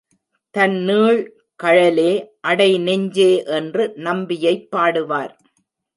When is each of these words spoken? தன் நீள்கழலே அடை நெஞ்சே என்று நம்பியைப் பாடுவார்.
தன் 0.55 0.77
நீள்கழலே 0.87 2.09
அடை 2.39 2.77
நெஞ்சே 2.77 3.43
என்று 3.45 3.93
நம்பியைப் 3.97 4.67
பாடுவார். 4.75 5.33